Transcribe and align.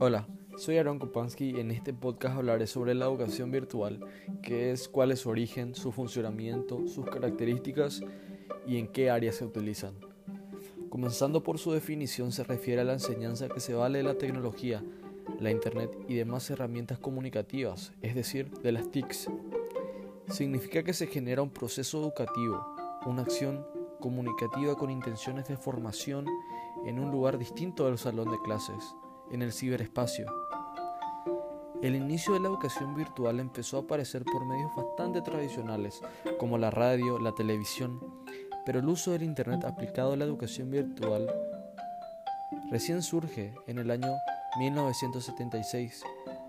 Hola, 0.00 0.26
soy 0.56 0.76
Aaron 0.78 0.98
Kopansky 0.98 1.50
y 1.50 1.60
en 1.60 1.70
este 1.70 1.94
podcast 1.94 2.36
hablaré 2.36 2.66
sobre 2.66 2.94
la 2.94 3.04
educación 3.04 3.52
virtual, 3.52 4.00
qué 4.42 4.72
es, 4.72 4.88
cuál 4.88 5.12
es 5.12 5.20
su 5.20 5.30
origen, 5.30 5.76
su 5.76 5.92
funcionamiento, 5.92 6.88
sus 6.88 7.06
características 7.06 8.02
y 8.66 8.78
en 8.78 8.88
qué 8.88 9.08
áreas 9.08 9.36
se 9.36 9.44
utilizan. 9.44 9.94
Comenzando 10.90 11.44
por 11.44 11.58
su 11.58 11.70
definición 11.70 12.32
se 12.32 12.42
refiere 12.42 12.80
a 12.80 12.84
la 12.84 12.94
enseñanza 12.94 13.48
que 13.48 13.60
se 13.60 13.74
vale 13.74 13.98
de 13.98 14.04
la 14.04 14.18
tecnología, 14.18 14.82
la 15.38 15.52
Internet 15.52 15.96
y 16.08 16.14
demás 16.14 16.50
herramientas 16.50 16.98
comunicativas, 16.98 17.92
es 18.02 18.16
decir, 18.16 18.50
de 18.50 18.72
las 18.72 18.90
TICs. 18.90 19.30
Significa 20.28 20.82
que 20.82 20.92
se 20.92 21.06
genera 21.06 21.40
un 21.40 21.50
proceso 21.50 22.00
educativo, 22.02 22.66
una 23.06 23.22
acción 23.22 23.64
comunicativa 24.00 24.74
con 24.74 24.90
intenciones 24.90 25.46
de 25.46 25.56
formación 25.56 26.26
en 26.84 26.98
un 26.98 27.12
lugar 27.12 27.38
distinto 27.38 27.86
del 27.86 27.96
salón 27.96 28.30
de 28.32 28.42
clases, 28.42 28.96
en 29.30 29.42
el 29.42 29.52
ciberespacio. 29.52 30.26
El 31.82 31.94
inicio 31.94 32.32
de 32.32 32.40
la 32.40 32.48
educación 32.48 32.94
virtual 32.94 33.40
empezó 33.40 33.76
a 33.76 33.80
aparecer 33.80 34.24
por 34.24 34.46
medios 34.46 34.70
bastante 34.74 35.20
tradicionales, 35.20 36.00
como 36.38 36.56
la 36.56 36.70
radio, 36.70 37.18
la 37.18 37.34
televisión, 37.34 38.00
pero 38.64 38.78
el 38.78 38.88
uso 38.88 39.12
del 39.12 39.22
Internet 39.22 39.64
aplicado 39.64 40.12
a 40.12 40.16
la 40.16 40.24
educación 40.24 40.70
virtual 40.70 41.28
recién 42.70 43.02
surge 43.02 43.54
en 43.66 43.78
el 43.78 43.90
año 43.90 44.12
1976, 44.58 46.04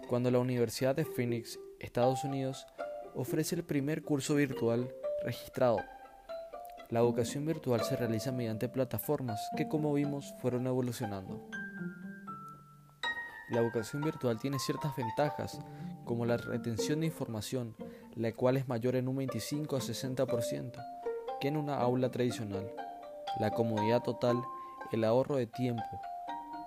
cuando 0.07 0.31
la 0.31 0.39
Universidad 0.39 0.95
de 0.95 1.05
Phoenix, 1.05 1.59
Estados 1.79 2.23
Unidos, 2.23 2.65
ofrece 3.15 3.55
el 3.55 3.63
primer 3.63 4.03
curso 4.03 4.35
virtual 4.35 4.93
registrado 5.25 5.79
la 6.89 6.99
educación 6.99 7.45
virtual 7.45 7.81
se 7.83 7.95
realiza 7.95 8.31
mediante 8.31 8.69
plataformas 8.69 9.49
que 9.57 9.67
como 9.67 9.91
vimos 9.93 10.35
fueron 10.39 10.67
evolucionando. 10.67 11.49
La 13.49 13.59
educación 13.59 14.01
virtual 14.01 14.39
tiene 14.39 14.59
ciertas 14.59 14.95
ventajas, 14.95 15.59
como 16.03 16.25
la 16.25 16.37
retención 16.37 17.01
de 17.01 17.07
información, 17.07 17.75
la 18.15 18.31
cual 18.31 18.57
es 18.57 18.67
mayor 18.67 18.95
en 18.95 19.07
un 19.07 19.17
25 19.17 19.75
a 19.75 19.79
60% 19.79 20.71
que 21.39 21.47
en 21.47 21.57
una 21.57 21.77
aula 21.77 22.09
tradicional, 22.11 22.71
la 23.39 23.51
comodidad 23.51 24.01
total, 24.01 24.41
el 24.91 25.03
ahorro 25.03 25.35
de 25.35 25.47
tiempo. 25.47 25.83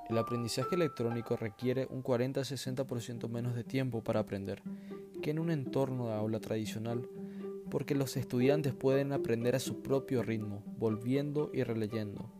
El 0.08 0.18
aprendizaje 0.18 0.74
electrónico 0.74 1.36
requiere 1.36 1.86
un 1.90 2.02
40 2.02 2.40
a 2.40 2.44
60% 2.44 3.28
menos 3.28 3.54
de 3.54 3.64
tiempo 3.64 4.02
para 4.02 4.20
aprender 4.20 4.62
que 5.22 5.30
en 5.30 5.38
un 5.38 5.50
entorno 5.50 6.08
de 6.08 6.14
aula 6.14 6.40
tradicional 6.40 7.08
porque 7.70 7.94
los 7.94 8.16
estudiantes 8.16 8.74
pueden 8.74 9.12
aprender 9.12 9.54
a 9.54 9.60
su 9.60 9.82
propio 9.82 10.22
ritmo, 10.22 10.62
volviendo 10.78 11.50
y 11.52 11.62
releyendo. 11.62 12.30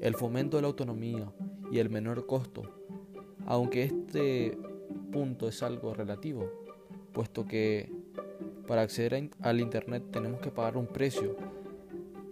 El 0.00 0.14
fomento 0.14 0.56
de 0.56 0.62
la 0.62 0.68
autonomía 0.68 1.32
y 1.70 1.78
el 1.78 1.90
menor 1.90 2.26
costo, 2.26 2.81
aunque 3.46 3.84
este 3.84 4.58
punto 5.12 5.48
es 5.48 5.62
algo 5.62 5.94
relativo, 5.94 6.50
puesto 7.12 7.46
que 7.46 7.90
para 8.66 8.82
acceder 8.82 9.30
al 9.40 9.60
Internet 9.60 10.04
tenemos 10.10 10.40
que 10.40 10.50
pagar 10.50 10.76
un 10.76 10.86
precio 10.86 11.36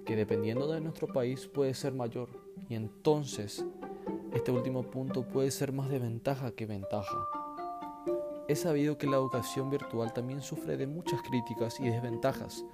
que 0.05 0.17
dependiendo 0.17 0.67
de 0.67 0.81
nuestro 0.81 1.07
país 1.07 1.47
puede 1.47 1.75
ser 1.75 1.93
mayor 1.93 2.29
y 2.69 2.75
entonces 2.75 3.65
este 4.35 4.53
último 4.53 4.85
punto 4.85 5.27
puede 5.27 5.51
ser 5.51 5.73
más 5.73 5.89
de 5.89 5.99
ventaja 5.99 6.53
que 6.53 6.67
ventaja. 6.67 7.29
He 8.49 8.57
sabido 8.57 8.99
que 8.99 9.07
la 9.07 9.17
educación 9.17 9.71
virtual 9.71 10.13
también 10.13 10.41
sufre 10.41 10.77
de 10.77 10.87
muchas 10.87 11.21
críticas 11.23 11.79
y 11.79 11.89
desventajas, 11.89 12.65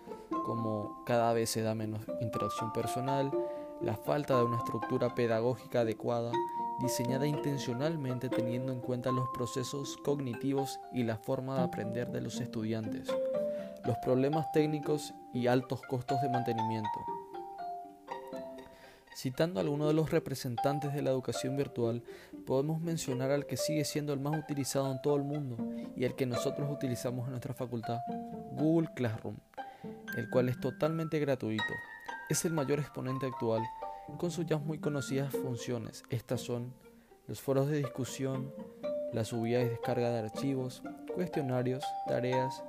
como 0.45 1.03
cada 1.05 1.33
vez 1.33 1.51
se 1.51 1.63
da 1.63 1.75
menos 1.75 2.03
interacción 2.21 2.73
personal, 2.73 3.31
la 3.83 3.97
falta 3.97 4.39
de 4.39 4.45
una 4.45 4.59
estructura 4.59 5.15
pedagógica 5.15 5.81
adecuada, 5.81 6.33
diseñada 6.81 7.27
intencionalmente 7.27 8.29
teniendo 8.29 8.73
en 8.73 8.81
cuenta 8.81 9.13
los 9.13 9.29
procesos 9.31 9.97
cognitivos 10.05 10.79
y 10.93 11.05
la 11.05 11.17
forma 11.17 11.57
de 11.57 11.63
aprender 11.63 12.11
de 12.11 12.21
los 12.21 12.41
estudiantes, 12.41 13.09
los 13.85 13.97
problemas 13.99 14.51
técnicos 14.53 15.15
y 15.33 15.47
altos 15.47 15.81
costos 15.83 16.21
de 16.23 16.29
mantenimiento. 16.29 17.01
Citando 19.17 19.59
a 19.59 19.63
alguno 19.63 19.89
de 19.89 19.95
los 19.95 20.11
representantes 20.11 20.93
de 20.93 21.01
la 21.01 21.09
educación 21.09 21.57
virtual, 21.57 22.03
podemos 22.47 22.83
mencionar 22.83 23.31
al 23.31 23.47
que 23.47 23.57
sigue 23.57 23.87
siendo 23.87 24.13
el 24.13 24.21
más 24.21 24.39
utilizado 24.39 24.93
en 24.93 25.01
todo 25.01 25.17
el 25.17 25.23
mundo 25.23 25.57
y 25.97 26.05
el 26.05 26.15
que 26.15 26.27
nosotros 26.27 26.71
utilizamos 26.71 27.25
en 27.25 27.31
nuestra 27.31 27.55
facultad, 27.55 27.99
Google 28.53 28.91
Classroom, 28.95 29.37
el 30.19 30.29
cual 30.29 30.51
es 30.51 30.61
totalmente 30.61 31.19
gratuito. 31.19 31.65
Es 32.29 32.45
el 32.45 32.53
mayor 32.53 32.79
exponente 32.79 33.25
actual, 33.25 33.63
con 34.19 34.31
sus 34.31 34.47
ya 34.47 34.59
muy 34.59 34.79
conocidas 34.79 35.33
funciones. 35.33 36.03
Estas 36.11 36.41
son 36.41 36.73
los 37.27 37.41
foros 37.41 37.69
de 37.69 37.79
discusión, 37.79 38.53
la 39.13 39.25
subida 39.25 39.61
y 39.61 39.69
descarga 39.69 40.11
de 40.11 40.19
archivos, 40.21 40.83
cuestionarios, 41.15 41.85
tareas 42.07 42.63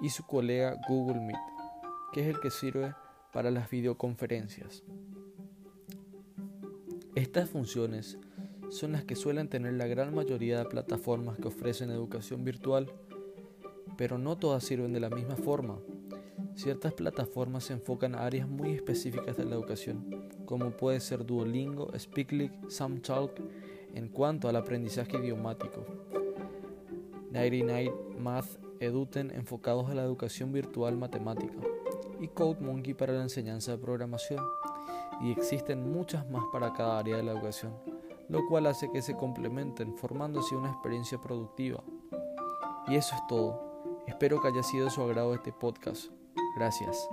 y 0.00 0.10
su 0.10 0.24
colega 0.26 0.76
Google 0.88 1.20
Meet, 1.20 1.38
que 2.12 2.22
es 2.22 2.26
el 2.28 2.40
que 2.40 2.50
sirve 2.50 2.94
para 3.32 3.50
las 3.50 3.70
videoconferencias. 3.70 4.82
Estas 7.14 7.50
funciones 7.50 8.18
son 8.70 8.92
las 8.92 9.04
que 9.04 9.16
suelen 9.16 9.48
tener 9.48 9.74
la 9.74 9.86
gran 9.86 10.14
mayoría 10.14 10.58
de 10.58 10.64
plataformas 10.64 11.38
que 11.38 11.48
ofrecen 11.48 11.90
educación 11.90 12.44
virtual, 12.44 12.92
pero 13.96 14.18
no 14.18 14.36
todas 14.36 14.64
sirven 14.64 14.92
de 14.92 15.00
la 15.00 15.10
misma 15.10 15.36
forma. 15.36 15.78
Ciertas 16.56 16.94
plataformas 16.94 17.64
se 17.64 17.74
enfocan 17.74 18.14
a 18.14 18.24
áreas 18.24 18.48
muy 18.48 18.72
específicas 18.72 19.36
de 19.36 19.44
la 19.44 19.56
educación, 19.56 20.30
como 20.46 20.70
puede 20.70 21.00
ser 21.00 21.26
Duolingo, 21.26 21.90
Speakly, 21.98 22.50
SamTalk, 22.70 23.42
en 23.92 24.08
cuanto 24.08 24.48
al 24.48 24.56
aprendizaje 24.56 25.18
idiomático. 25.18 25.84
99 27.30 27.92
Math, 28.18 28.58
Eduten 28.80 29.30
enfocados 29.32 29.90
a 29.90 29.94
la 29.94 30.02
educación 30.02 30.50
virtual 30.50 30.96
matemática 30.96 31.58
y 32.20 32.28
CodeMonkey 32.28 32.94
para 32.94 33.12
la 33.12 33.22
enseñanza 33.22 33.72
de 33.72 33.78
programación 33.78 34.42
y 35.20 35.32
existen 35.32 35.92
muchas 35.92 36.28
más 36.30 36.44
para 36.52 36.72
cada 36.72 36.98
área 36.98 37.18
de 37.18 37.22
la 37.22 37.32
educación, 37.32 37.74
lo 38.30 38.46
cual 38.48 38.66
hace 38.66 38.90
que 38.90 39.02
se 39.02 39.14
complementen 39.14 39.94
formándose 39.94 40.56
una 40.56 40.70
experiencia 40.70 41.20
productiva. 41.20 41.84
Y 42.88 42.94
eso 42.94 43.14
es 43.14 43.26
todo. 43.28 43.60
Espero 44.06 44.40
que 44.40 44.48
haya 44.48 44.62
sido 44.62 44.86
de 44.86 44.90
su 44.90 45.02
agrado 45.02 45.34
este 45.34 45.52
podcast. 45.52 46.10
Gracias. 46.56 47.10